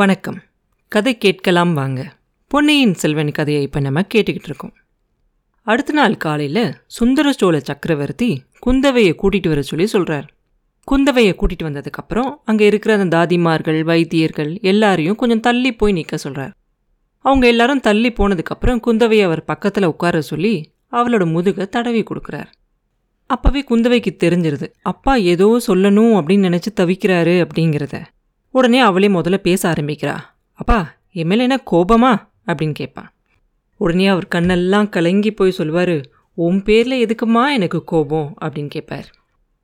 [0.00, 0.36] வணக்கம்.
[0.88, 2.00] கதை கேட்கலாம் வாங்க.
[2.46, 4.72] பொன்னியின் செல்வன் கதையை இப்போ நம்ம கேட்டுக்கிட்டு இருக்கோம்.
[5.62, 10.26] அடுத்த நாள் காலையில் சுந்தர சோழ சக்கரவர்த்தி குந்தவையை கூட்டிகிட்டு வர சொல்லி சொல்கிறார்
[10.88, 16.52] குந்தவையை கூட்டிகிட்டு வந்ததுக்கப்புறம் அங்கே இருக்கிற அந்த தாதிமார்கள் வைத்தியர்கள் எல்லாரையும் கொஞ்சம் தள்ளி போய் நிற்க சொல்கிறார்
[17.24, 20.54] அவங்க எல்லாரும் தள்ளி போனதுக்கப்புறம் குந்தவையை அவர் பக்கத்தில் உட்கார சொல்லி
[20.92, 22.48] அவளோட முதுகை தடவி கொடுக்குறார்.
[23.30, 28.02] அப்போவே குந்தவைக்கு தெரிஞ்சிருது அப்பா ஏதோ சொல்லணும் அப்படின்னு நினச்சி தவிக்கிறாரு அப்படிங்கிறத.
[28.50, 30.18] உடனே அவளே முதல்ல பேச ஆரம்பிக்கிறா.
[30.52, 32.28] அப்பா என் மேலே என்ன கோபமா?
[32.46, 33.12] அப்படின்னு கேட்பான்
[33.76, 38.34] உடனே அவர் கண்ணெல்லாம் கலங்கி போய் சொல்லுவார் உன் பேரில் எதுக்குமா எனக்கு கோபம்?
[38.40, 39.10] அப்படின்னு கேட்பார்.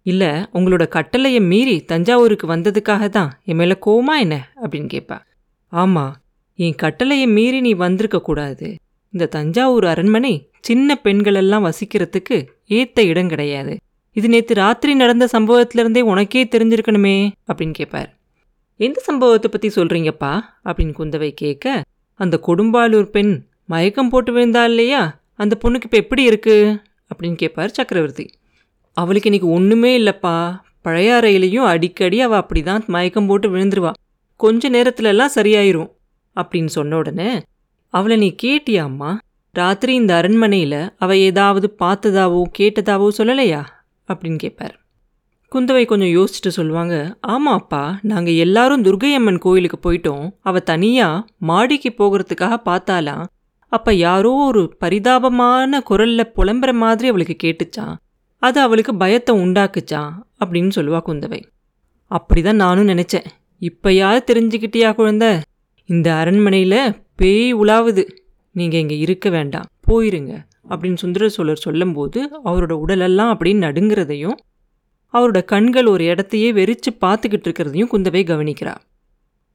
[0.02, 3.40] இல்லை உங்களோட கட்டளையை மீறி தஞ்சாவூருக்கு வந்ததுக்காக தான்.
[3.44, 4.52] என் மேலே கோவமா என்ன?
[4.62, 5.20] அப்படின்னு கேட்பா.
[5.68, 6.16] ஆமாம்
[6.54, 8.74] என் கட்டளையை மீறி நீ வந்திருக்க கூடாது.
[9.10, 13.76] இந்த தஞ்சாவூர் அரண்மனை சின்ன பெண்களெல்லாம் வசிக்கிறதுக்கு ஏத்த இடம் கிடையாது.
[14.12, 18.15] இது நேற்று ராத்திரி நடந்த சம்பவத்திலிருந்தே உனக்கே தெரிஞ்சிருக்கணுமே அப்படின்னு கேட்பார்.
[18.76, 21.84] எந்த சம்பவத்தை பற்றி சொல்கிறீங்கப்பா அப்படின்னு குந்தவை கேட்க
[22.14, 25.20] அந்த கொடும்பாலூர் பெண் மயக்கம் போட்டு விழுந்தா இல்லையா?
[25.34, 26.82] அந்த பொண்ணுக்கு இப்போ எப்படி இருக்கு?
[27.08, 28.30] அப்படின்னு கேட்பார் சக்கரவர்த்தி.
[28.92, 30.60] அவளுக்கு இன்னைக்கு ஒன்றுமே இல்லைப்பா.
[30.84, 33.92] பழையாறையிலையும் அடிக்கடி அவள் அப்படி தான் மயக்கம் போட்டு விழுந்துருவா.
[34.36, 35.90] கொஞ்ச நேரத்துலலாம் சரியாயிரும்.
[36.36, 37.42] அப்படின்னு சொன்ன உடனே
[37.88, 39.16] அவளை நீ கேட்டியாம்மா
[39.52, 43.64] ராத்திரி இந்த அரண்மனையில் அவள் ஏதாவது பார்த்ததாவோ கேட்டதாவோ சொல்லலையா?
[44.08, 44.85] அப்படின்னு கேட்பார்.
[45.54, 50.30] குந்தவை கொஞ்சம் யோசிச்சுட்டு சொல்லுவாங்க ஆமாப்பா நாங்கள் எல்லாரும் துர்கையம்மன் கோயிலுக்கு போயிட்டோம்.
[50.40, 53.24] அவள் தனியாக மாடிக்கு போகிறதுக்காக பார்த்தாலாம்
[53.72, 57.94] அப்போ யாரோ ஒரு பரிதாபமான குரலில் புலம்புற மாதிரி அவளுக்கு கேட்டுச்சான்
[58.42, 60.10] அது அவளுக்கு பயத்தை உண்டாக்குச்சான்
[60.44, 61.40] அப்படின்னு சொல்லுவா குந்தவை.
[62.10, 63.26] அப்படிதான் நானும் நினச்சேன்.
[63.62, 65.26] இப்போயாவது தெரிஞ்சுக்கிட்டியா குழந்த?
[65.88, 68.04] இந்த அரண்மனையில் பேய் உலாவுது.
[68.50, 69.66] நீங்கள் இங்கே இருக்க வேண்டாம்.
[69.88, 70.32] போயிருங்க.
[70.68, 74.36] அப்படின்னு சுந்தர சோழர் சொல்லும்போது அவரோட உடலெல்லாம் அப்படின்னு நடுங்கிறதையும்
[75.12, 78.74] அவரோட கண்கள் ஒரு இடத்தையே வெறிச்சு பார்த்துக்கிட்டு இருக்கிறதையும் குந்தவை கவனிக்கிறா.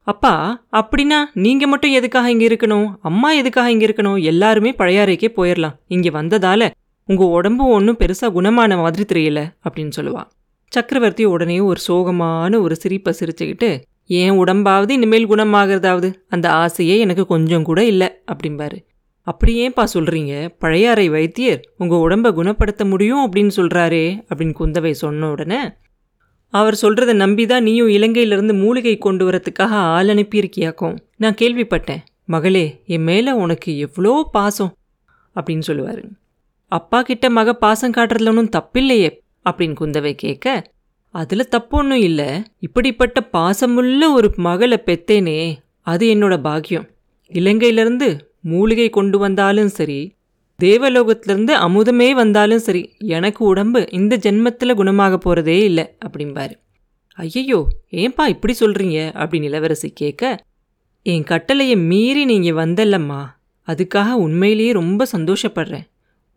[0.04, 2.88] அப்பா அப்படின்னா நீங்கள் மட்டும் எதுக்காக இங்கே இருக்கணும்?
[3.02, 4.24] அம்மா எதுக்காக இங்கே இருக்கணும்?
[4.24, 6.70] எல்லாருமே பழையாறைக்கே போயிடலாம் இங்கே வந்ததால
[7.06, 10.24] உங்கள் உடம்பு ஒன்றும் பெருசாக குணமான மாதிரி தெரியல அப்படின்னு சொல்லுவா.
[10.68, 13.70] சக்கரவர்த்தி உடனே ஒரு சோகமான ஒரு சிரிப்பை சிரிச்சுக்கிட்டு
[14.06, 16.14] என் உடம்பாவது இனிமேல் குணமாகிறதாவது?
[16.30, 18.78] அந்த ஆசையே எனக்கு கொஞ்சம் கூட இல்லை அப்படிம்பாரு.
[19.22, 25.72] அப்படி ஏன்பா சொல்கிறீங்க பழையாறை வைத்தியர் உங்கள் உடம்ப குணப்படுத்த முடியும் அப்படின்னு சொல்கிறாரே அப்படின்னு குந்தவை சொன்ன உடனே
[26.54, 30.98] அவர் சொல்கிறத நம்பி தான் நீயும் இலங்கையிலிருந்து மூலிகை கொண்டு வரத்துக்காக ஆள் அனுப்பியிருக்கியாக்கும்.
[31.18, 32.02] நான் கேள்விப்பட்டேன்.
[32.26, 34.78] மகளே என் மேலே உனக்கு எவ்வளோ பாசம்?
[35.36, 36.02] அப்படின்னு சொல்லுவார்.
[36.68, 39.10] அப்பா கிட்ட மக பாசம் காட்டுறதுல ஒன்றும் தப்பில்லையே
[39.50, 40.64] அப்படின்னு குந்தவை கேட்க
[41.10, 42.44] அதில் தப்பு ஒன்றும் இல்லை.
[42.60, 46.88] இப்படிப்பட்ட பாசமுள்ள ஒரு மகளை பெத்தேனே அது என்னோட பாக்கியம்.
[47.32, 48.10] இலங்கையிலிருந்து
[48.44, 50.00] மூலிகை கொண்டு வந்தாலும் சரி
[50.60, 56.54] தேவலோகத்திலிருந்து அமுதமே வந்தாலும் சரி எனக்கு உடம்பு இந்த ஜென்மத்தில் குணமாக போகிறதே இல்லை அப்படிம்பாரு.
[57.18, 57.60] ஐயையோ
[57.92, 60.34] ஏன்பா இப்படி சொல்கிறீங்க அப்படின்னு இளவரசி கேட்க
[61.06, 63.22] என் கட்டளையை மீறி நீங்கள் வந்தல்லம்மா
[63.68, 65.86] அதுக்காக உண்மையிலேயே ரொம்ப சந்தோஷப்படுறேன்.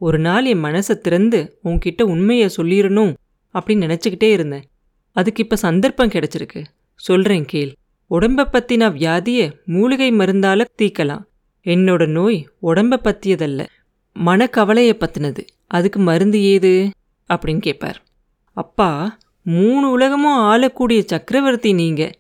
[0.01, 3.13] ஒரு நாள் என் மனசை திறந்து உன்கிட்ட உண்மையை சொல்லிடணும்
[3.55, 4.65] அப்படின்னு நினச்சிக்கிட்டே இருந்தேன்.
[5.17, 6.61] அதுக்கு இப்போ சந்தர்ப்பம் கிடைச்சிருக்கு.
[7.01, 7.73] சொல்கிறேன் கேள்
[8.11, 11.25] உடம்பை பற்றின வியாதியை மூலிகை மருந்தால தீக்கலாம்.
[11.65, 13.67] என்னோட நோய் உடம்ப பற்றியதல்ல
[14.25, 16.91] மனக்கவலையை பற்றினது அதுக்கு மருந்து ஏது?
[17.35, 18.03] அப்படின்னு கேட்பார்
[18.53, 22.11] அப்பா மூணு உலகமும் ஆளக்கூடிய சக்கரவர்த்தி நீங்க.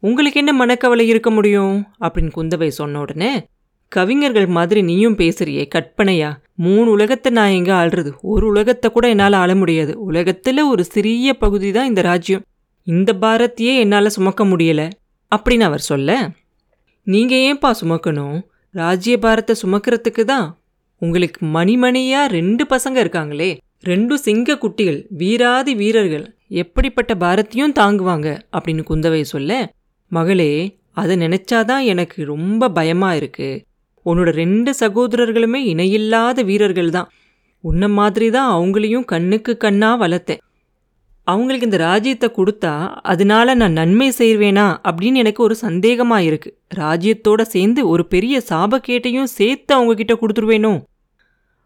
[0.00, 1.86] உங்களுக்கு என்ன மனக்கவலை இருக்க முடியும்?
[2.00, 3.46] அப்படின்னு குந்தவை சொன்ன உடனே
[3.88, 6.36] கவிஞர்கள் மாதிரி நீயும் பேசுறியே கற்பனையா?
[6.54, 8.12] மூணு உலகத்தை நான் எங்க ஆள்றது?
[8.22, 10.12] ஒரு உலகத்தை கூட என்னால் ஆள முடியாது.
[10.12, 12.44] உலகத்துல ஒரு சிறிய பகுதி தான் இந்த ராஜ்யம்.
[12.82, 14.90] இந்த பாரத்தையே என்னால் சுமக்க முடியல.
[15.36, 16.30] அப்படின்னு அவர் சொல்ல
[17.02, 18.42] நீங்க ஏன்பா சுமக்கணும்?
[18.74, 20.46] ராஜ்யபாரத்தை சுமக்கிறதுக்கு தான்
[21.02, 23.50] உங்களுக்கு மணிமணியா ரெண்டு பசங்க இருக்காங்களே.
[23.84, 26.24] ரெண்டும் சிங்க குட்டிகள் வீராதி வீரர்கள்.
[26.62, 29.74] எப்படிப்பட்ட பாரத்தையும் தாங்குவாங்க அப்படின்னு குந்தவை சொல்ல
[30.08, 30.52] மகளே
[30.92, 33.48] அதை நினைச்சாதான் எனக்கு ரொம்ப பயமா இருக்கு.
[34.06, 37.08] உன்னோட ரெண்டு சகோதரர்களுமே இணையில்லாத வீரர்கள் தான்.
[37.60, 40.42] உன்ன மாதிரி தான் அவங்களையும் கண்ணுக்கு கண்ணா வளர்த்தேன்.
[41.28, 42.72] அவங்களுக்கு இந்த ராஜ்யத்தை கொடுத்தா
[43.02, 46.50] அதனால நான் நன்மை செய்வேனா அப்படின்னு எனக்கு ஒரு சந்தேகமாக இருக்கு.
[46.74, 50.72] ராஜ்யத்தோட சேர்ந்து ஒரு பெரிய சாபக்கேட்டையும் சேர்த்து அவங்க கிட்ட கொடுத்துருவேனோ?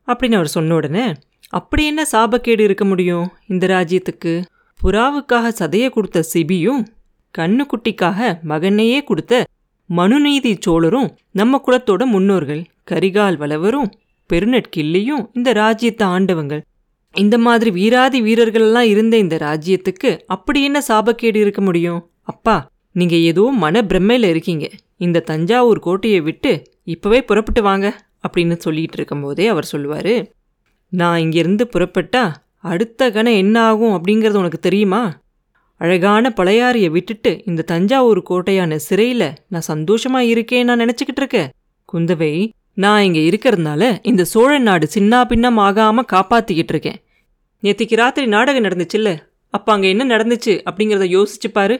[0.09, 1.05] அப்படின்னு அவர் சொன்ன உடனே
[1.51, 4.35] அப்படி என்ன சாபக்கேடு இருக்க முடியும் இந்த ராஜ்யத்துக்கு?
[4.81, 6.83] புறாவுக்காக சதைய கொடுத்த சிபியும்
[7.35, 9.35] கண்ணுக்குட்டிக்காக மகனையே கொடுத்த
[9.91, 13.91] மனுநீதி சோழரும் நம்ம குலத்தோட முன்னோர்கள் கரிகால் வளவரும்
[14.31, 16.63] பெருநட்கிள்ளியும் இந்த ராஜ்யத்தை ஆண்டவங்கள்
[17.15, 22.11] இந்த மாதிரி வீராதி வீரர்கள்லாம் இருந்த இந்த ராஜ்யத்துக்கு அப்படி என்ன சாபக்கேடு இருக்க முடியும்?
[22.23, 24.71] அப்பா நீங்க ஏதோ மன பிரம்மையில் இருக்கீங்க.
[24.97, 27.87] இந்த தஞ்சாவூர் கோட்டையை விட்டு இப்போவே புறப்பட்டு வாங்க
[28.29, 30.15] அப்படின்னு சொல்லிட்டு இருக்கும்போதே அவர் சொல்லுவார்.
[30.89, 35.21] நான் இங்கிருந்து புறப்பட்டா அடுத்த கணம் என்ன ஆகும் அப்படிங்கிறது உனக்கு தெரியுமா?
[35.77, 41.51] அழகான பழையாறைய விட்டுட்டு இந்த தஞ்சாவூர் கோட்டையான சிறையில் நான் சந்தோஷமாக இருக்கேன் நான் நினச்சிக்கிட்டு இருக்கேன்.
[41.93, 46.99] குந்தவை நான் இங்கே இருக்கிறதுனால இந்த சோழ நாடு சின்னா பின்னம் ஆகாமல் காப்பாற்றிக்கிட்டு இருக்கேன்.
[47.63, 49.11] நேற்றுக்கு ராத்திரி நாடகம் நடந்துச்சுல்ல?
[49.49, 51.77] அப்போ அங்கே என்ன நடந்துச்சு அப்படிங்கிறத யோசிச்சு பாரு.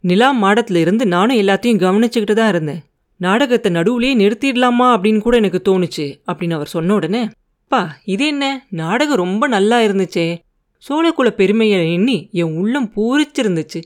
[0.00, 2.82] நிலா மாடத்தில் இருந்து நானும் எல்லாத்தையும் கவனிச்சுக்கிட்டு தான் இருந்தேன்.
[3.16, 7.28] நாடகத்தை நடுவுலேயே நிறுத்திடலாமா அப்படின்னு கூட எனக்கு தோணுச்சு அப்படின்னு அவர் சொன்ன உடனே
[7.68, 8.66] பா இது என்ன?
[8.70, 10.26] நாடகம் ரொம்ப நல்லா இருந்துச்சே.
[10.88, 13.80] சோழக்குல பெருமையை எண்ணி என் உள்ளம் பூரிச்சிருந்துச்சு.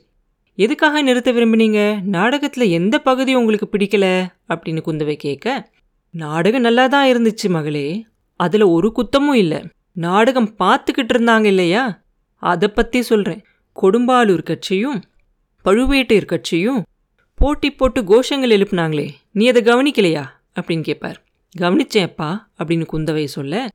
[0.54, 2.02] எதுக்காக நிறுத்த விரும்பினீங்க?
[2.02, 4.06] நாடகத்தில் எந்த பகுதி உங்களுக்கு பிடிக்கல?
[4.48, 5.70] அப்படின்னு குந்தவை கேட்க
[6.14, 8.06] நாடகம் நல்லா தான் இருந்துச்சு மகளே.
[8.36, 9.60] அதில் ஒரு குத்தமும் இல்லை.
[9.92, 12.04] நாடகம் பார்த்துக்கிட்டு இருந்தாங்க இல்லையா?
[12.42, 13.44] அதை பற்றி சொல்கிறேன்
[13.76, 15.02] கொடும்பாலூர் கட்சியும்
[15.64, 16.82] பழுவேட்டையர் கட்சியும்
[17.40, 19.08] போட்டி போட்டு கோஷங்கள் எழுப்புனாங்களே.
[19.30, 20.24] நீ அதை கவனிக்கலையா?
[20.56, 21.18] அப்படின்னு கேட்பார்
[21.60, 23.68] கவனிச்சேப்பா அப்படின்னு குந்தவை சொல்ல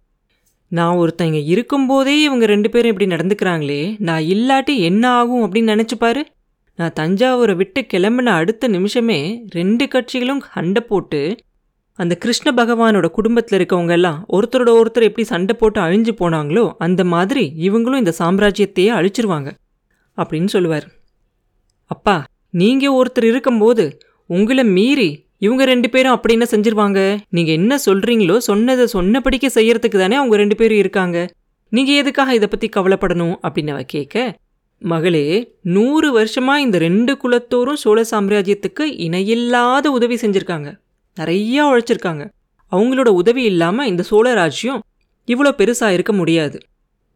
[0.71, 3.95] நான் ஒருத்தங்க இருக்கும்போதே இவங்க ரெண்டு பேரும் இப்படி நடந்துக்கிறாங்களே.
[3.99, 6.23] நான் இல்லாட்டி என்ன ஆகும் அப்படின்னு நினச்சிப்பாரு
[6.75, 9.19] நான் தஞ்சாவூரை விட்டு கிளம்பின அடுத்த நிமிஷமே
[9.49, 11.21] ரெண்டு கட்சிகளும் சண்டை போட்டு
[11.99, 17.43] அந்த கிருஷ்ண பகவானோட குடும்பத்தில் இருக்கவங்க எல்லாம் ஒருத்தரோட ஒருத்தர் எப்படி சண்டை போட்டு அழிஞ்சு போனாங்களோ அந்த மாதிரி
[17.67, 19.49] இவங்களும் இந்த சாம்ராஜ்யத்தையே அழிச்சிருவாங்க
[20.17, 20.85] அப்படின்னு சொல்லுவார்.
[21.91, 22.15] அப்பா
[22.61, 23.85] நீங்கள் ஒருத்தர் இருக்கும்போது
[24.29, 25.09] உங்களை மீறி
[25.45, 26.99] இவங்க ரெண்டு பேரும் அப்படி என்ன செஞ்சிருவாங்க?
[27.29, 31.17] நீங்கள் என்ன சொல்றீங்களோ சொன்னதை சொன்னபடிக்க செய்யறதுக்கு தானே அவங்க ரெண்டு பேரும் இருக்காங்க.
[31.71, 34.33] நீங்க எதுக்காக இதை பத்தி கவலைப்படணும் அப்படின்னு அவ கேட்க
[34.81, 35.25] மகளே
[35.75, 40.69] நூறு வருஷமா இந்த ரெண்டு குலத்தோரும் சோழ சாம்ராஜ்யத்துக்கு இணையில்லாத உதவி செஞ்சுருக்காங்க.
[41.17, 42.23] நிறையா உழைச்சிருக்காங்க.
[42.71, 44.81] அவங்களோட உதவி இல்லாம இந்த சோழ ராஜ்யம்
[45.27, 46.57] இவ்வளோ பெருசா இருக்க முடியாது.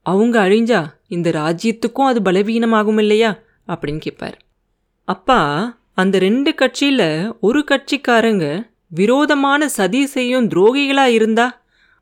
[0.06, 3.31] அவங்க அழிஞ்சா இந்த ராஜ்யத்துக்கும் அது பலவீனமாகும் இல்லையா?
[3.68, 4.38] அப்படின்னு கேட்பார்
[5.07, 5.39] அப்பா
[5.94, 7.01] அந்த ரெண்டு கட்சியில
[7.39, 8.45] ஒரு கட்சிக்காரங்க
[8.92, 11.48] விரோதமான சதி செய்யும் துரோகிகளா இருந்தா?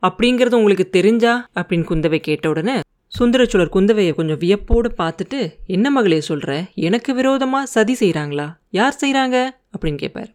[0.03, 1.33] அப்படிங்கிறது உங்களுக்கு தெரிஞ்சா?
[1.55, 2.75] அப்படின்னு குந்தவை கேட்ட உடனே
[3.19, 6.49] சுந்தரச்சோழர் குந்தவையை கொஞ்சம் வியப்போடு பார்த்துட்டு என்ன மகளே சொல்ற?
[6.87, 9.37] எனக்கு விரோதமா சதி செய்கிறாங்களா யார் செய்கிறாங்க
[9.73, 10.31] அப்படின்னு கேட்பார்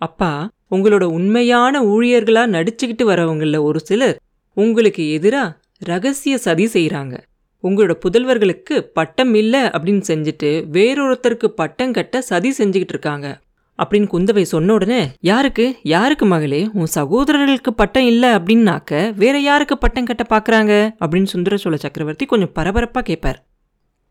[0.00, 0.30] அப்பா
[0.70, 4.20] உங்களோட உண்மையான ஊழியர்களா நடிச்சுக்கிட்டு வரவங்கள ஒரு சிலர்
[4.54, 7.18] உங்களுக்கு எதிராக ரகசிய சதி செய்கிறாங்க
[7.62, 13.40] உங்களோட புதல்வர்களுக்கு பட்டம் இல்லை அப்படின்னு செஞ்சுட்டு வேறொருத்தருக்கு பட்டம் கட்ட சதி செஞ்சுக்கிட்டு இருக்காங்க.
[13.78, 15.76] அப்படின்னு குந்தவை சொன்ன உடனே யாருக்கு?
[15.82, 16.68] யாருக்கு மகளே?
[16.72, 22.52] உன் சகோதரர்களுக்கு பட்டம் இல்லை அப்படின்னாக்க வேற யாருக்கு பட்டம் கட்ட பார்க்குறாங்க அப்படின்னு சுந்தர சோழ சக்கரவர்த்தி கொஞ்சம்
[22.52, 23.44] பரபரப்பாக கேட்பார்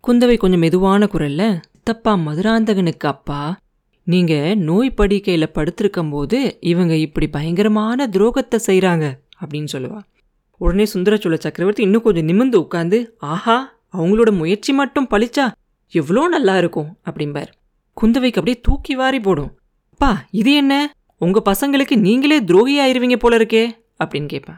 [0.07, 3.57] குந்தவை கொஞ்சம் மெதுவான குரல்ல தப்பா மதுராந்தகனுக்கு அப்பா.
[4.11, 9.05] நீங்க நோய் படுக்கையில படுத்திருக்கும் போது இவங்க இப்படி பயங்கரமான துரோகத்தை செய்கிறாங்க
[9.41, 9.99] அப்படின்னு சொல்லுவா.
[10.61, 15.45] உடனே சுந்தரச்சோழ சக்கரவர்த்தி இன்னும் கொஞ்சம் நிமிர்ந்து உட்காந்து ஆஹா அவங்களோட முயற்சி மட்டும் பழிச்சா
[15.93, 17.49] எவ்வளோ நல்லா இருக்கும் அப்படிம்பார்.
[17.97, 19.51] குந்தவைக்கு அப்படியே தூக்கி வாரி போடும்.
[19.91, 20.93] அப்பா இது என்ன?
[21.17, 23.65] உங்க பசங்களுக்கு நீங்களே துரோகி ஆயிருவீங்க போல இருக்கே
[24.03, 24.55] அப்படின்னு கேட்பா.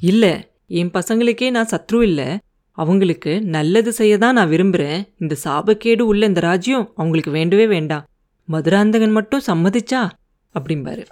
[0.00, 0.32] இல்லை
[0.66, 2.38] என் பசங்களுக்கே நான் சத்ரு இல்லை.
[2.78, 5.02] அவங்களுக்கு நல்லது செய்ய தான் நான் விரும்புறேன்.
[5.18, 8.06] இந்த சாபக்கேடு உள்ள இந்த ராஜ்யம் அவங்களுக்கு வேண்டவே வேண்டாம்.
[8.48, 10.08] மதுராந்தகன் மட்டும் சம்மதிச்சா?
[10.54, 11.04] அப்படிம்பாரு.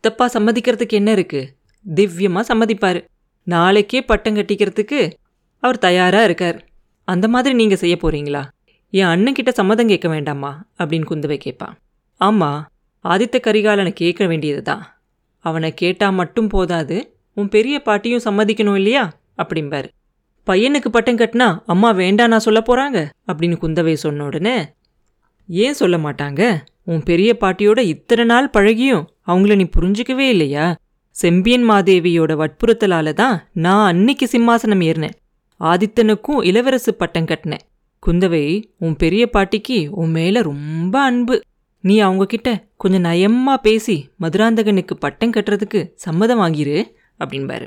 [0.00, 1.54] தப்பா சம்மதிக்கிறதுக்கு என்ன இருக்கு?
[1.94, 3.04] திவ்யமாக சம்மதிப்பார்.
[3.46, 5.12] நாளைக்கே பட்டம் கட்டிக்கிறதுக்கு
[5.62, 6.58] அவர் தயாராக இருக்கார்.
[7.08, 8.42] அந்த மாதிரி நீங்கள் செய்ய போறீங்களா?
[8.90, 10.64] என் அண்ணன்கிட்ட சம்மதம் கேட்க வேண்டாமா?
[10.78, 11.74] அப்படின்னு குந்தவை கேட்பான்
[12.20, 12.60] ஆமாம்
[13.04, 14.82] ஆதித்த கரிகாலனை கேட்க வேண்டியது தான்
[15.44, 16.96] அவனை கேட்டால் மட்டும் போதாது
[17.34, 19.12] உன் பெரிய பாட்டியும் சம்மதிக்கணும் இல்லையா?
[19.42, 19.88] அப்படிம்பாரு.
[20.46, 24.56] பையனுக்கு பட்டம் கட்டினா அம்மா வேண்டாம் நான் சொல்ல போகிறாங்க அப்படின்னு குந்தவை சொன்ன உடனே
[25.46, 26.58] ஏன் சொல்ல மாட்டாங்க?
[26.84, 30.76] உன் பெரிய பாட்டியோட இத்தனை நாள் பழகியும் அவங்கள நீ புரிஞ்சுக்கவே இல்லையா?
[31.10, 35.16] செம்பியன் மாதேவியோட வற்புறுத்தலால தான் நான் அன்னைக்கு சிம்மாசனம் ஏறினேன்.
[35.60, 37.64] ஆதித்தனுக்கும் இளவரசு பட்டம் கட்டினேன்.
[38.06, 41.40] குந்தவை உன் பெரிய பாட்டிக்கு உன் மேல ரொம்ப அன்பு.
[41.80, 47.66] நீ அவங்க கிட்ட கொஞ்சம் நயமா பேசி மதுராந்தகனுக்கு பட்டம் கட்டுறதுக்கு சம்மதம் வாங்கிரு அப்படின்பாரு.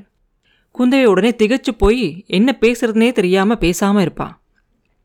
[0.75, 4.41] குந்தவை உடனே திகச்சு போய் என்ன பேசுறதுனே தெரியாம பேசாம இருப்பான்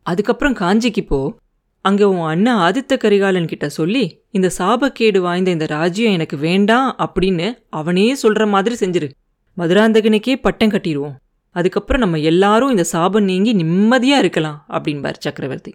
[0.02, 1.36] அதுக்கப்புறம் காஞ்சிக்கு போ.
[1.84, 7.46] அங்கே உன் அண்ணன் ஆதித்த கரிகாலன் கிட்ட சொல்லி இந்த சாபக்கேடு வாய்ந்த இந்த ராஜ்யம் எனக்கு வேண்டாம் அப்படின்னு
[7.70, 9.08] அவனே சொல்கிற மாதிரி செஞ்சிரு.
[9.56, 11.16] மதுராந்தகனுக்கே பட்டம் கட்டிடுவோம்
[11.56, 15.72] அதுக்கப்புறம் நம்ம எல்லாரும் இந்த சாபம் நீங்கி நிம்மதியாக இருக்கலாம் அப்படின்பார் சக்கரவர்த்தி.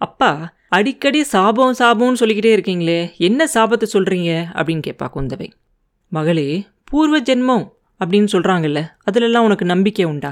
[0.00, 0.30] அப்பா
[0.68, 5.48] அடிக்கடி சாபம் சாபம்னு சொல்லிக்கிட்டே இருக்கீங்களே என்ன சாபத்தை சொல்கிறீங்க அப்படின்னு கேட்பா குந்தவை.
[6.12, 6.48] மகளே
[6.84, 7.66] பூர்வ ஜென்மம்
[8.00, 10.30] அப்படின்னு சொல்கிறாங்கல்ல அதிலெல்லாம் உனக்கு நம்பிக்கை உண்டா?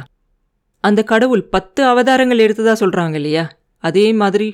[0.85, 3.45] அந்த கடவுள் பத்து அவதாரங்கள் எடுத்ததா சொல்கிறாங்க இல்லையா?
[3.85, 4.49] அதே மாதிரி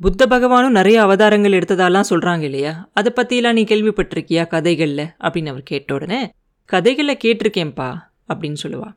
[0.00, 2.90] புத்த பகவானும் நிறைய அவதாரங்கள் எடுத்ததாலாம் சொல்கிறாங்க இல்லையா?
[2.92, 5.06] அதை பற்றிலாம் நீ கேள்விப்பட்டிருக்கியா கதைகளில்?
[5.20, 6.32] அப்படின்னு அவர் கேட்ட உடனே
[6.64, 7.94] கதைகளில் கேட்டிருக்கேன்ப்பா
[8.28, 8.92] அப்படின்னு சொல்லுவா.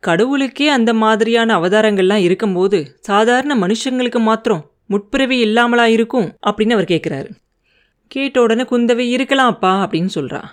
[0.00, 7.30] கடவுளுக்கே அந்த மாதிரியான அவதாரங்கள்லாம் இருக்கும்போது சாதாரண மனுஷங்களுக்கு மாத்திரம் முற்பிறவி இல்லாமலா இருக்கும் அப்படின்னு அவர் கேட்குறாரு
[8.06, 10.44] கேட்ட உடனே குந்தவை இருக்கலாம்ப்பா அப்படின்னு சொல்கிறா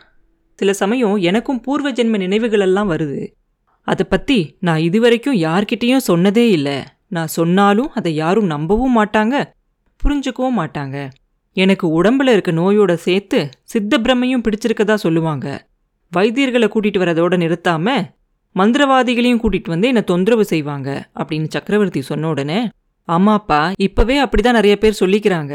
[0.55, 3.27] சில சமயம் எனக்கும் பூர்வ ஜென்ம நினைவுகளெல்லாம் வருது.
[3.83, 6.83] அதை பற்றி நான் இதுவரைக்கும் யார்கிட்டேயும் சொன்னதே இல்லை.
[7.09, 9.35] நான் சொன்னாலும் அதை யாரும் நம்பவும் மாட்டாங்க
[10.01, 10.97] புரிஞ்சுக்கவும் மாட்டாங்க.
[11.55, 15.47] எனக்கு உடம்புல இருக்க நோயோட சேர்த்து சித்த பிரம்மையும் பிடிச்சிருக்கதா சொல்லுவாங்க.
[16.13, 17.95] வைத்தியர்களை கூட்டிட்டு வரதோட நிறுத்தாம
[18.55, 22.59] மந்திரவாதிகளையும் கூட்டிட்டு வந்து என்னை தொந்தரவு செய்வாங்க அப்படின்னு சக்கரவர்த்தி சொன்ன உடனே
[23.07, 25.53] ஆமாப்பா இப்பவே அப்படிதான் நிறைய பேர் சொல்லிக்கிறாங்க.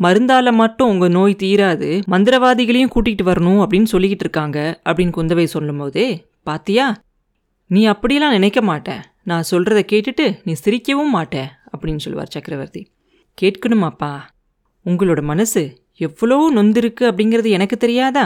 [0.00, 6.06] மருந்தால மட்டும் உங்க நோய் தீராது மந்திரவாதிகளையும் கூட்டிகிட்டு வரணும் அப்படின்னு சொல்லிக்கிட்டு இருக்காங்க அப்படின்னு குந்தவை சொல்லும் போதே
[6.42, 6.86] பாத்தியா
[7.66, 9.02] நீ அப்படியெல்லாம் நினைக்க மாட்டேன்.
[9.30, 11.36] நான் சொல்கிறத கேட்டுட்டு நீ சிரிக்கவும் மாட்ட
[11.72, 12.82] அப்படின்னு சொல்லுவார் சக்கரவர்த்தி.
[13.38, 14.12] கேட்கணுமாப்பா
[14.86, 15.62] உங்களோட மனசு
[16.00, 18.24] எவ்வளோ நொந்திருக்கு அப்படிங்கிறது எனக்கு தெரியாதா?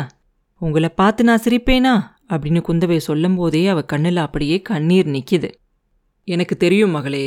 [0.61, 1.95] உங்களை பார்த்து நான் சிரிப்பேனா?
[2.29, 5.51] அப்படின்னு குந்தவை சொல்லும் போதே அவ கண்ணில் அப்படியே கண்ணீர் நிற்கிது
[6.29, 7.25] எனக்கு தெரியும் மகளே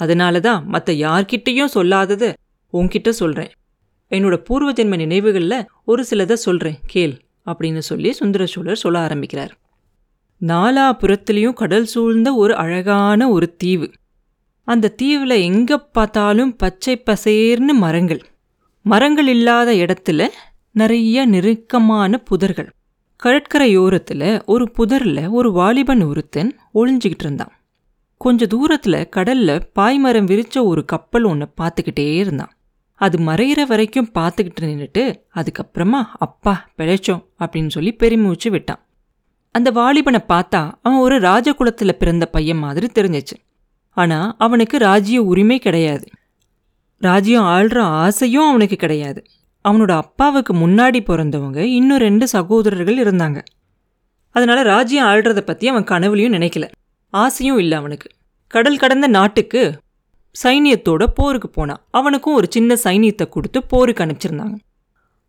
[0.00, 2.28] அதனால தான் மற்ற யார்கிட்டேயும் சொல்லாதது
[2.72, 3.52] உன்கிட்ட சொல்கிறேன்
[4.10, 7.14] என்னோட பூர்வ ஜென்ம நினைவுகளில் ஒரு சிலதை சொல்கிறேன் கேள்
[7.46, 9.52] அப்படின்னு சொல்லி சுந்தர சோழர் சொல்ல ஆரம்பிக்கிறார்.
[10.42, 13.92] நாலாபுரத்துலேயும் கடல் சூழ்ந்த ஒரு அழகான ஒரு தீவு.
[14.62, 18.22] அந்த தீவில் எங்கே பார்த்தாலும் பச்சை பசேர்னு மரங்கள்.
[18.82, 20.28] மரங்கள் இல்லாத இடத்துல
[20.72, 22.68] நிறைய நெருக்கமான புதர்கள்.
[23.22, 27.52] கடற்கரையோரத்தில் ஒரு புதரில் ஒரு வாலிபன் ஒருத்தன் ஒளிஞ்சிக்கிட்டு இருந்தான்.
[28.16, 32.50] கொஞ்ச தூரத்தில் கடலில் பாய்மரம் விரிச்ச ஒரு கப்பல் ஒன்று பார்த்துக்கிட்டே இருந்தான்.
[32.94, 38.85] அது மறையிற வரைக்கும் பார்த்துக்கிட்டு நின்றுட்டு அதுக்கப்புறமா அப்பா பிழைச்சோம் அப்படின்னு சொல்லி பெருமூச்சு விட்டான்.
[39.56, 43.36] அந்த வாலிபனை பார்த்தா அவன் ஒரு ராஜகுலத்தில் பிறந்த பையன் மாதிரி தெரிஞ்சிச்சு.
[43.96, 46.06] ஆனால் அவனுக்கு ராஜ்ய உரிமை கிடையாது.
[47.02, 49.20] ராஜ்யம் ஆள்ற ஆசையும் அவனுக்கு கிடையாது.
[49.64, 53.38] அவனோட அப்பாவுக்கு முன்னாடி பிறந்தவங்க இன்னும் ரெண்டு சகோதரர்கள் இருந்தாங்க.
[54.34, 56.66] அதனால் ராஜ்யம் ஆள்றதை பற்றி அவன் கனவுலையும் நினைக்கல.
[57.12, 58.08] ஆசையும் இல்லை அவனுக்கு.
[58.50, 59.62] கடல் கடந்த நாட்டுக்கு
[60.34, 64.56] சைனியத்தோட போருக்கு போனான் அவனுக்கும் ஒரு சின்ன சைனியத்தை கொடுத்து போருக்கு அனுப்பிச்சிருந்தாங்க.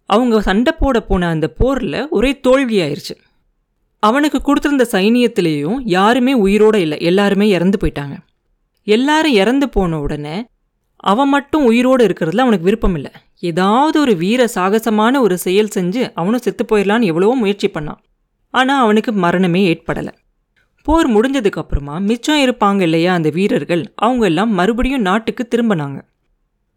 [0.10, 3.16] அவங்க சண்டை போட போன அந்த போரில் ஒரே தோல்வியாயிருச்சு.
[4.08, 6.98] அவனுக்கு கொடுத்துருந்த சைனியத்திலேயும் யாருமே உயிரோட இல்லை.
[7.10, 8.16] எல்லாருமே இறந்து போயிட்டாங்க.
[8.88, 10.36] எல்லாரும் இறந்து போன உடனே
[11.04, 13.12] அவன் மட்டும் உயிரோடு இருக்கிறதுல அவனுக்கு விருப்பம் இல்லை.
[13.50, 18.00] ஏதாவது ஒரு வீர சாகசமான ஒரு செயல் செஞ்சு அவனும் செத்து போயிடலான்னு எவ்வளவோ முயற்சி பண்ணான்.
[18.54, 20.14] ஆனால் அவனுக்கு மரணமே ஏற்படலை.
[20.86, 26.00] போர் முடிஞ்சதுக்கப்புறமா மிச்சம் இருப்பாங்க இல்லையா அந்த வீரர்கள் அவங்க எல்லாம் மறுபடியும் நாட்டுக்கு திரும்பினாங்க.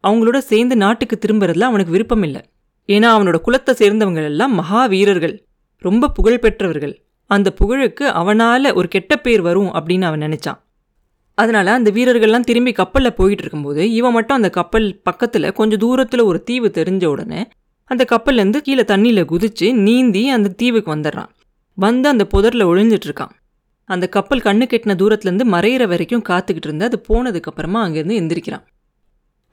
[0.04, 2.42] அவங்களோட சேர்ந்து நாட்டுக்கு திரும்புறதுல அவனுக்கு விருப்பம் இல்லை.
[2.88, 5.34] ஏன்னா அவனோட குலத்தை சேர்ந்தவங்க எல்லாம் மகா வீரர்கள்
[5.84, 6.94] ரொம்ப புகழ் பெற்றவர்கள்.
[7.30, 10.58] அந்த புகழுக்கு அவனால் ஒரு கெட்ட பேர் வரும் அப்படின்னு அவன் நினைச்சான்.
[11.38, 16.38] அதனால் அந்த வீரர்கள்லாம் திரும்பி கப்பலில் போயிட்டு இருக்கும்போது இவன் மட்டும் அந்த கப்பல் பக்கத்தில் கொஞ்சம் தூரத்தில் ஒரு
[16.42, 17.42] தீவு தெரிஞ்ச உடனே
[17.90, 21.30] அந்த கப்பல்லேருந்து கீழே தண்ணியில் குதிச்சு நீந்தி அந்த தீவுக்கு வந்துடுறான்.
[21.78, 23.32] வந்து அந்த புதரில் ஒழிஞ்சிட்ருக்கான்
[23.88, 28.64] அந்த கப்பல் கண்ணு கெட்டின தூரத்துலேருந்து மறையிற வரைக்கும் காத்துக்கிட்டு இருந்து அது போனதுக்கப்புறமா அங்கேருந்து எந்திரிக்கிறான்.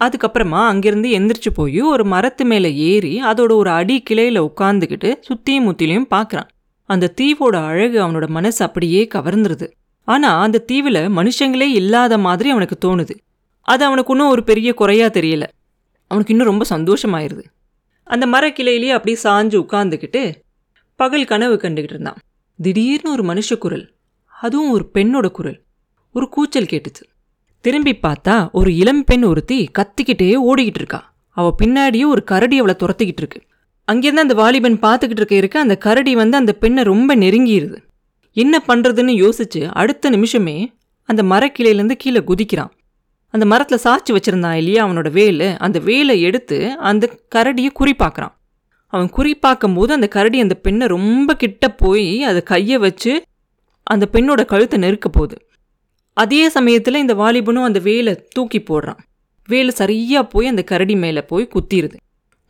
[0.02, 6.12] அதுக்கப்புறமா அங்கேருந்து எந்திரிச்சு போய் ஒரு மரத்து மேலே ஏறி அதோட ஒரு அடி கிளையில் உட்காந்துக்கிட்டு சுற்றியும் முத்திலையும்
[6.16, 6.52] பார்க்குறான்
[6.88, 9.67] அந்த தீவோட அழகு அவனோட மனசு அப்படியே கவர்ந்துருது.
[10.08, 13.15] ஆனால் அந்த தீவில் மனுஷங்களே இல்லாத மாதிரி அவனுக்கு தோணுது.
[13.62, 15.46] அது அவனுக்கு இன்னும் ஒரு பெரிய குறையா தெரியல.
[16.08, 17.44] அவனுக்கு இன்னும் ரொம்ப சந்தோஷமாயிருது.
[18.08, 20.36] அந்த மரக்கிளையிலேயே அப்படியே சாஞ்சு உட்காந்துக்கிட்டு
[20.96, 22.22] பகல் கனவு கண்டுகிட்டு இருந்தான்.
[22.60, 23.86] திடீர்னு ஒரு மனுஷ குரல்
[24.41, 25.60] அதுவும் ஒரு பெண்ணோட குரல்
[26.13, 27.03] ஒரு கூச்சல் கேட்டுச்சு.
[27.62, 31.13] திரும்பி பார்த்தா ஒரு இளம் பெண் ஒருத்தி கத்திக்கிட்டே ஓடிக்கிட்டு இருக்கா.
[31.38, 33.41] அவள் பின்னாடியே ஒரு கரடி அவளை துரத்திக்கிட்டு இருக்கு.
[33.91, 37.77] அங்கேருந்து அந்த வாலிபன் பார்த்துக்கிட்டு இருக்க இருக்க அந்த கரடி வந்து அந்த பெண்ணை ரொம்ப நெருங்கிடுது
[38.38, 40.74] என்ன பண்ணுறதுன்னு யோசிச்சு அடுத்த நிமிஷமே
[41.10, 42.72] அந்த மரக்கிளையிலேருந்து கீழே குதிக்கிறான்.
[43.34, 45.48] அந்த மரத்தில் சாய்ச்சி வச்சுருந்தான் இல்லையா அவனோட வேலை?
[45.58, 48.34] அந்த வேலை எடுத்து அந்த கரடியை குறிப்பாக்குறான்
[48.94, 53.13] அவன் குறிப்பாக்கும் போது அந்த கரடி அந்த பெண்ணை ரொம்ப கிட்ட போய் அதை கையை வச்சு
[53.84, 55.38] அந்த பெண்ணோட கழுத்தை நெருக்க போகுது.
[56.13, 59.01] அதே சமயத்தில் இந்த வாலிபனும் அந்த வேலை தூக்கி போடுறான்.
[59.50, 61.98] வேலை சரியாக போய் அந்த கரடி மேலே போய் குத்திடுது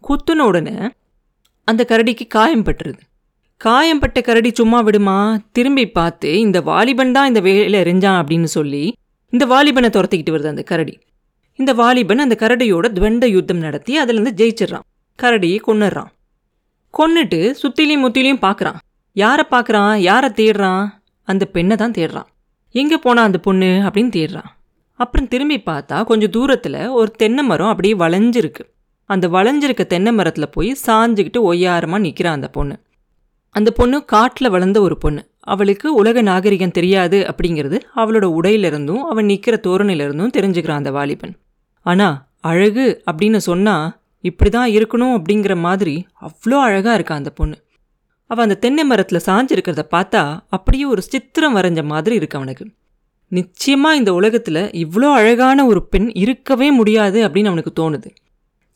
[0.03, 0.75] குத்துன உடனே
[1.67, 3.01] அந்த கரடிக்கு காயம் பட்டுருது.
[3.57, 5.39] காயம்பட்ட கரடி சும்மா விடுமா?
[5.51, 8.93] திரும்பி பார்த்து இந்த வாலிபன் தான் இந்த வேலையில் எரிஞ்சான் அப்படின்னு சொல்லி
[9.29, 10.99] இந்த வாலிபனை துரத்திக்கிட்டு வருது அந்த கரடி.
[11.55, 14.85] இந்த வாலிபன் அந்த கரடியோட துவண்ட யுத்தம் நடத்தி அதுலேருந்து ஜெயிச்சிடுறான்.
[15.19, 16.11] கரடியை கொன்னுடுறான்.
[16.97, 18.79] கொன்னுட்டு சுத்திலையும் முத்திலையும் பார்க்குறான்.
[19.13, 19.95] யாரை பார்க்குறான்?
[19.95, 20.85] யாரை தேடுறான்?
[21.23, 22.29] அந்த பெண்ணை தான் தேடுறான்.
[22.71, 24.51] எங்கே போனா அந்த பொண்ணு அப்படின்னு தேடுறான்.
[24.93, 28.63] அப்புறம் திரும்பி பார்த்தா கொஞ்சம் தூரத்தில் ஒரு தென்னை மரம் அப்படியே வளைஞ்சிருக்கு.
[29.09, 32.75] அந்த வளைஞ்சிருக்க தென்னை மரத்தில் போய் சாஞ்சுக்கிட்டு ஒய்யாரமாக நிற்கிறான் அந்த பொண்ணு.
[33.55, 35.21] அந்த பொண்ணு காட்டில் வளர்ந்த ஒரு பொண்ணு.
[35.43, 41.33] அவளுக்கு உலக நாகரிகம் தெரியாது அப்படிங்கிறது அவளோட உடையிலிருந்தும் அவன் நிற்கிற தோரணையிலிருந்தும் தெரிஞ்சுக்கிறான் அந்த வாலிபன்.
[41.85, 43.87] ஆனால் அழகு அப்படின்னு சொன்னால்
[44.23, 47.57] இப்படி தான் இருக்கணும் அப்படிங்கிற மாதிரி அவ்வளோ அழகாக இருக்கா அந்த பொண்ணு.
[48.29, 52.65] அவள் அந்த தென்னை மரத்தில் சாஞ்சிருக்கிறத பார்த்தா அப்படியே ஒரு சித்திரம் வரைஞ்ச மாதிரி இருக்கு அவனுக்கு.
[53.31, 58.09] நிச்சயமாக இந்த உலகத்தில் இவ்வளோ அழகான ஒரு பெண் இருக்கவே முடியாது அப்படின்னு அவனுக்கு தோணுது.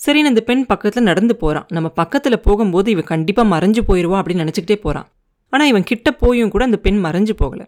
[0.06, 4.76] சரின்னு இந்த பெண் பக்கத்தில் நடந்து போகிறான் நம்ம பக்கத்தில் போகும்போது இவன் கண்டிப்பாக மறைஞ்சு போயிடுவா அப்படின்னு நினச்சிக்கிட்டே
[4.76, 5.08] போகிறான்
[5.50, 7.66] ஆனால் இவன் கிட்ட போயும் கூட அந்த பெண் மறைஞ்சு போகலை.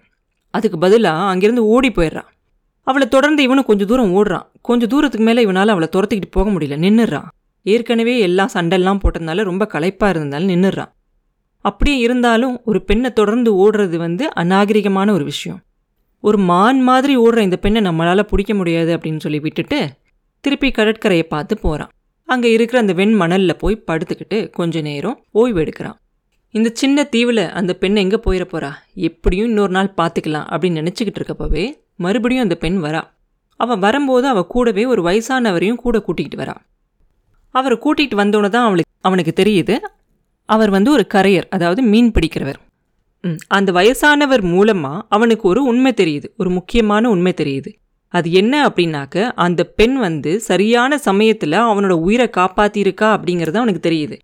[0.49, 2.29] அதுக்கு பதிலாக அங்கேருந்து ஓடி போயிடுறான்.
[2.87, 4.45] அவளை தொடர்ந்து இவனும் கொஞ்சம் தூரம் ஓடுறான்.
[4.61, 6.77] கொஞ்சம் தூரத்துக்கு மேலே இவனால் அவளை துரத்திக்கிட்டு போக முடியல.
[6.85, 7.27] நின்றுறான்
[7.61, 10.91] ஏற்கனவே எல்லாம் சண்டெல்லாம் போட்டதுனால ரொம்ப களைப்பாக இருந்தாலும் நின்றுறான்
[11.65, 15.61] அப்படியே இருந்தாலும் ஒரு பெண்ணை தொடர்ந்து ஓடுறது வந்து அநாகரிகமான ஒரு விஷயம்.
[16.19, 19.79] ஒரு மான் மாதிரி ஓடுற இந்த பெண்ணை நம்மளால் பிடிக்க முடியாது அப்படின்னு சொல்லி விட்டுட்டு
[20.39, 21.91] திருப்பி கடற்கரையை பார்த்து போகிறான்
[22.25, 25.97] அங்கே இருக்கிற அந்த வெண் மணலில் போய் படுத்துக்கிட்டு கொஞ்ச நேரம் ஓய்வு எடுக்கிறான்.
[26.51, 31.65] இந்த சின்ன தீவில் அந்த பெண் எங்கே போயிட போகிறா எப்படியும் இன்னொரு நாள் பார்த்துக்கலாம் அப்படின்னு நினச்சிக்கிட்டு இருக்கப்பவே
[31.95, 33.01] மறுபடியும் அந்த பெண் வரா.
[33.57, 36.55] அவள் வரும்போது அவள் கூடவே ஒரு வயசானவரையும் கூட கூட்டிகிட்டு வரா.
[37.55, 39.75] அவரை கூட்டிகிட்டு வந்தோன்னே தான் அவளுக்கு அவனுக்கு தெரியுது.
[40.45, 42.59] அவர் வந்து ஒரு கரையர் அதாவது மீன் பிடிக்கிறவர்.
[43.23, 46.27] ம், அந்த வயசானவர் மூலமாக அவனுக்கு ஒரு உண்மை தெரியுது.
[46.37, 47.71] ஒரு முக்கியமான உண்மை தெரியுது.
[48.13, 54.17] அது என்ன அப்படின்னாக்க அந்த பெண் வந்து சரியான சமயத்தில் அவனோட உயிரை காப்பாத்தியிருக்கா அப்படிங்கிறது அவனுக்கு தெரியுது.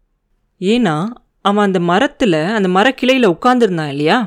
[0.62, 0.96] ஏன்னா
[1.42, 4.18] அவன் அந்த மரத்தில் அந்த மரக்கிளையில் உட்காந்துருந்தான் இல்லையா?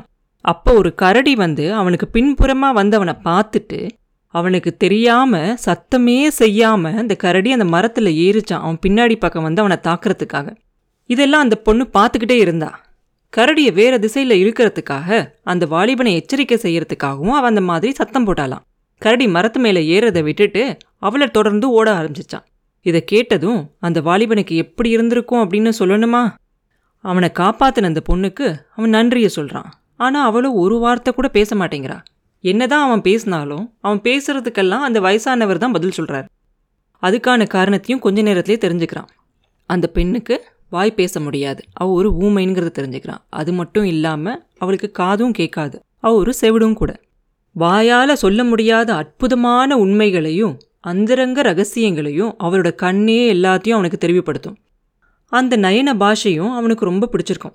[0.45, 3.79] அப்போ ஒரு கரடி வந்து அவனுக்கு பின்புறமாக வந்து அவனை பார்த்துட்டு
[4.33, 8.63] அவனுக்கு தெரியாமல் சத்தமே செய்யாமல் அந்த கரடி அந்த மரத்தில் ஏறிச்சான்.
[8.65, 10.47] அவன் பின்னாடி பக்கம் வந்து அவனை தாக்குறதுக்காக.
[11.09, 12.69] இதெல்லாம் அந்த பொண்ணு பார்த்துக்கிட்டே இருந்தா.
[13.33, 15.09] கரடியை வேறு திசையில் இழுக்கிறதுக்காக
[15.43, 18.63] அந்த வாலிபனை எச்சரிக்கை செய்கிறதுக்காகவும் அவன் அந்த மாதிரி சத்தம் போட்டாலாம்.
[19.03, 20.63] கரடி மரத்து மேலே ஏறதை விட்டுட்டு
[20.97, 22.45] அவளை தொடர்ந்து ஓட ஆரம்பிச்சிச்சான்.
[22.85, 26.21] இதை கேட்டதும் அந்த வாலிபனுக்கு எப்படி இருந்திருக்கும் அப்படின்னு சொல்லணுமா?
[27.05, 31.97] அவனை காப்பாத்தின அந்த பொண்ணுக்கு அவன் நன்றியை சொல்கிறான் ஆனால் அவளும் ஒரு வார்த்தை கூட பேச மாட்டேங்கிறா.
[32.43, 36.27] என்னதான் அவன் பேசினாலும் அவன் பேசுறதுக்கெல்லாம் அந்த வயசானவர் தான் பதில் சொல்கிறார்
[37.03, 39.09] அதுக்கான காரணத்தையும் கொஞ்ச நேரத்திலே தெரிஞ்சுக்கிறான்.
[39.69, 40.35] அந்த பெண்ணுக்கு
[40.69, 41.61] வாய் பேச முடியாது.
[41.73, 43.23] அவள் ஒரு ஊமைங்கிறத தெரிஞ்சுக்கிறான்.
[43.39, 45.77] அது மட்டும் இல்லாமல் அவளுக்கு காதும் கேட்காது.
[46.05, 46.93] அவள் ஒரு செவிடும் கூட.
[47.59, 54.55] வாயால சொல்ல முடியாத அற்புதமான உண்மைகளையும் அந்தரங்க ரகசியங்களையும் அவரோட கண்ணே எல்லாத்தையும் அவனுக்கு தெரிவுபடுத்தும்.
[55.25, 57.53] அந்த நயன பாஷையும் அவனுக்கு ரொம்ப பிடிச்சிருக்கும்.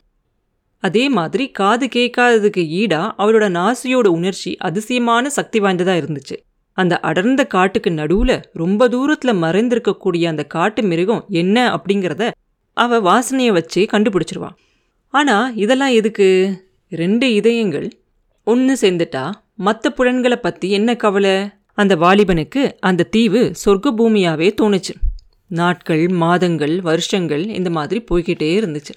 [0.79, 6.37] அதே மாதிரி காது கேட்காததுக்கு ஈடா அவளோட நாசியோட உணர்ச்சி அதிசயமான சக்தி வாய்ந்ததா இருந்துச்சு.
[6.73, 12.31] அந்த அடர்ந்த காட்டுக்கு நடுவுல ரொம்ப தூரத்துல மறைந்திருக்கக்கூடிய அந்த காட்டு மிருகம் என்ன அப்படிங்கிறத
[12.73, 14.49] அவ வாசனையை வச்சே கண்டுபிடிச்சிருவா.
[15.09, 16.29] ஆனா இதெல்லாம் எதுக்கு?
[16.91, 17.93] ரெண்டு இதயங்கள்
[18.45, 21.51] ஒன்று சேர்ந்துட்டா மற்ற புலன்களை பற்றி என்ன கவலை?
[21.73, 24.95] அந்த வாலிபனுக்கு அந்த தீவு சொர்க்க பூமியாகவே தோணுச்சு.
[25.47, 28.95] நாட்கள் மாதங்கள் வருஷங்கள் இந்த மாதிரி போய்கிட்டே இருந்துச்சு.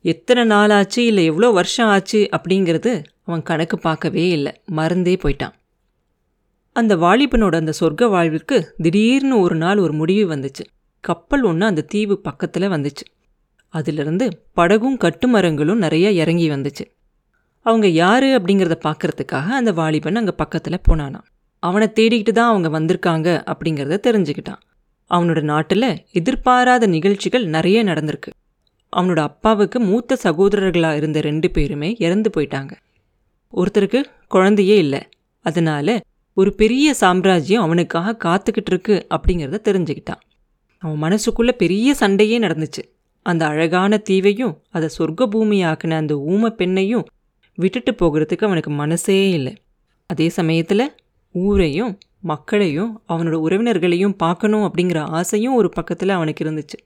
[0.00, 4.52] எத்தனை நாள் ஆச்சு இல்லை எவ்வளோ வருஷம் ஆச்சு அப்படிங்கிறது அவன் கணக்கு பார்க்கவே இல்லை.
[4.66, 5.54] மறந்தே போயிட்டான்.
[6.72, 10.64] அந்த வாலிபனோட அந்த சொர்க்க வாழ்விற்கு திடீர்னு ஒரு நாள் ஒரு முடிவு வந்துச்சு.
[11.00, 13.04] கப்பல் ஒன்று அந்த தீவு பக்கத்தில் வந்துச்சு.
[13.68, 16.84] அதிலிருந்து படகும் கட்டுமரங்களும் நிறைய இறங்கி வந்துச்சு.
[17.68, 21.26] அவங்க யாரு அப்படிங்கிறத பார்க்கறதுக்காக அந்த வாலிபன் அங்கே பக்கத்தில் போனானான்
[21.62, 24.60] அவனை தேடிக்கிட்டு தான் அவங்க வந்திருக்காங்க அப்படிங்கிறத தெரிஞ்சுக்கிட்டான்.
[25.10, 28.30] அவனோட நாட்டில் எதிர்பாராத நிகழ்ச்சிகள் நிறைய நடந்திருக்கு.
[28.92, 32.72] அவனோட அப்பாவுக்கு மூத்த சகோதரர்களாக இருந்த ரெண்டு பேருமே இறந்து போயிட்டாங்க.
[33.52, 35.02] ஒருத்தருக்கு குழந்தையே இல்லை.
[35.44, 35.88] அதனால
[36.36, 40.22] ஒரு பெரிய சாம்ராஜ்யம் அவனுக்காக காத்துக்கிட்டு இருக்கு அப்படிங்கிறத தெரிஞ்சுக்கிட்டான்.
[40.82, 42.82] அவன் மனசுக்குள்ளே பெரிய சண்டையே நடந்துச்சு.
[43.26, 47.06] அந்த அழகான தீவையும் அதை சொர்க்க பூமியாக்குன அந்த ஊம பெண்ணையும்
[47.58, 49.54] விட்டுட்டு போகிறதுக்கு அவனுக்கு மனசே இல்லை.
[50.06, 50.84] அதே சமயத்தில்
[51.34, 56.78] ஊரையும் மக்களையும் அவனோட உறவினர்களையும் பார்க்கணும் அப்படிங்கிற ஆசையும் ஒரு பக்கத்தில் அவனுக்கு இருந்துச்சு.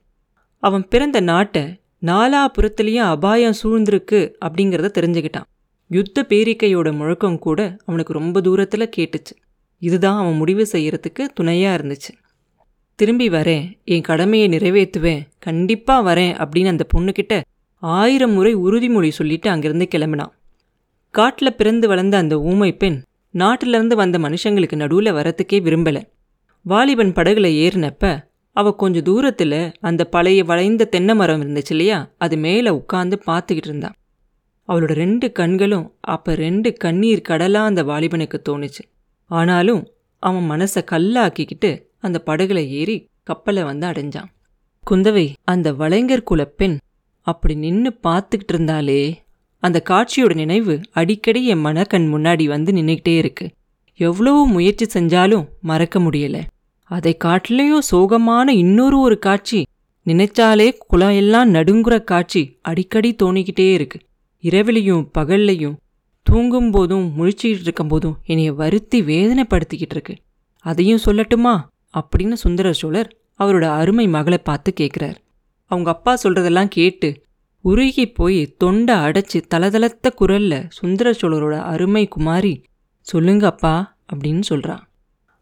[0.62, 1.62] அவன் பிறந்த நாட்டை
[2.02, 5.48] நாலாபுறத்துலேயும் அபாயம் சூழ்ந்திருக்கு அப்படிங்கிறத தெரிஞ்சுக்கிட்டான்.
[5.88, 9.34] யுத்த பேரிக்கையோட முழக்கம் கூட அவனுக்கு ரொம்ப தூரத்தில் கேட்டுச்சு.
[9.82, 12.12] இதுதான் அவன் முடிவு செய்கிறதுக்கு துணையாக இருந்துச்சு.
[12.98, 17.34] திரும்பி வரேன் என் கடமையை நிறைவேற்றுவேன் கண்டிப்பாக வரேன் அப்படின்னு அந்த பொண்ணுக்கிட்ட
[17.82, 20.32] ஆயிரம் முறை உறுதிமொழி சொல்லிட்டு அங்கேருந்து கிளம்பினான்.
[21.14, 26.02] காட்டில் பிறந்து வளர்ந்த அந்த ஊமை பெண் நாட்டிலிருந்து வந்த மனுஷங்களுக்கு நடுவில் வரத்துக்கே விரும்பல.
[26.62, 28.20] வாலிபன் படகுல ஏறினப்ப
[28.52, 32.14] அவ கொஞ்ச தூரத்தில் அந்த பழைய வளைந்த தென்னை மரம் இருந்துச்சு இல்லையா?
[32.18, 33.94] அது மேலே உட்காந்து பார்த்துக்கிட்டு இருந்தான்
[34.68, 38.82] அவளோட ரெண்டு கண்களும் அப்ப ரெண்டு கண்ணீர் கடலா அந்த வாலிபனுக்கு தோணுச்சு.
[39.26, 44.30] ஆனாலும் அவன் மனசை கல்லாக்கிக்கிட்டு அந்த படகுல ஏறி கப்பலை வந்து அடைஞ்சான்.
[44.90, 46.78] குந்தவை அந்த வளைஞர் குல பெண்
[47.20, 49.21] அப்படி நின்று பார்த்துக்கிட்டு இருந்தாலே
[49.62, 53.50] அந்த காட்சியோட நினைவு அடிக்கடி என் மனக்கண் முன்னாடி வந்து நின்றுக்கிட்டே இருக்கு.
[53.96, 56.42] எவ்வளவு முயற்சி செஞ்சாலும் மறக்க முடியல.
[56.84, 59.66] அதை காட்டிலையும் சோகமான இன்னொரு ஒரு காட்சி
[60.06, 64.00] நினைச்சாலே குளம் எல்லாம் நடுங்குற காட்சி அடிக்கடி தோணிக்கிட்டே இருக்கு.
[64.42, 65.76] இரவிலையும் பகல்லையும்
[66.22, 70.16] தூங்கும் போதும் முழிச்சிக்கிட்டு இருக்கும்போதும் என்னைய வருத்தி வேதனைப்படுத்திக்கிட்டு இருக்கு.
[70.60, 71.60] அதையும் சொல்லட்டுமா?
[71.94, 75.14] அப்படின்னு சுந்தர சோழர் அவரோட அருமை மகளை பார்த்து கேட்குறார்
[75.66, 77.22] அவங்க அப்பா சொல்றதெல்லாம் கேட்டு
[77.64, 82.62] உருகி போய் தொண்டை அடைச்சு தளதளத்த குரல்ல சுந்தர சோழரோட அருமை குமாரி
[83.00, 84.76] சொல்லுங்க அப்பா அப்படின்னு சொல்கிறா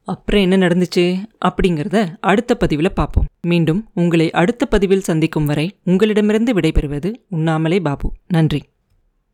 [0.05, 7.15] அப்புறம் என்ன நடந்துச்சு அப்படிங்கிறத அடுத்த பதிவில் பார்ப்போம் மீண்டும் உங்களை அடுத்த பதிவில் சந்திக்கும் வரை உங்களிடமிருந்து விடைபெறுவது
[7.29, 8.13] உண்ணாமலே பாபு.
[8.29, 8.63] நன்றி.